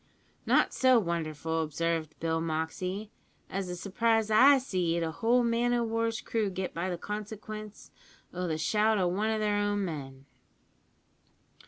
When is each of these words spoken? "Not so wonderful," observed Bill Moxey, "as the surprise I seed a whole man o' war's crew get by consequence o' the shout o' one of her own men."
"Not 0.47 0.73
so 0.73 0.97
wonderful," 0.97 1.61
observed 1.61 2.19
Bill 2.19 2.41
Moxey, 2.41 3.11
"as 3.51 3.67
the 3.67 3.75
surprise 3.75 4.31
I 4.31 4.57
seed 4.57 5.03
a 5.03 5.11
whole 5.11 5.43
man 5.43 5.75
o' 5.75 5.83
war's 5.83 6.21
crew 6.21 6.49
get 6.49 6.73
by 6.73 6.97
consequence 6.97 7.91
o' 8.33 8.47
the 8.47 8.57
shout 8.57 8.97
o' 8.97 9.07
one 9.07 9.29
of 9.29 9.41
her 9.41 9.47
own 9.55 9.85
men." 9.85 10.25